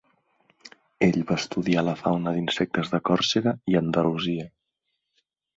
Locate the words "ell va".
1.07-1.35